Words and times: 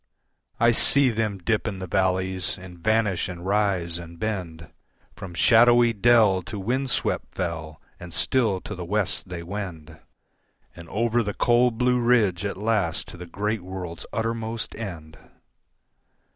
I 0.59 0.71
see 0.71 1.11
them 1.11 1.37
dip 1.37 1.67
in 1.67 1.77
the 1.77 1.85
valleys 1.85 2.57
and 2.57 2.79
vanish 2.79 3.29
and 3.29 3.45
rise 3.45 3.99
and 3.99 4.17
bend 4.19 4.71
From 5.15 5.35
shadowy 5.35 5.93
dell 5.93 6.41
to 6.41 6.57
windswept 6.59 7.35
fell, 7.35 7.79
and 7.99 8.11
still 8.11 8.61
to 8.61 8.73
the 8.73 8.83
West 8.83 9.29
they 9.29 9.43
wend, 9.43 9.99
And 10.75 10.89
over 10.89 11.21
the 11.21 11.35
cold 11.35 11.77
blue 11.77 12.01
ridge 12.01 12.43
at 12.45 12.57
last 12.57 13.07
to 13.09 13.17
the 13.17 13.27
great 13.27 13.61
world's 13.61 14.07
uttermost 14.11 14.73
end. 14.73 15.19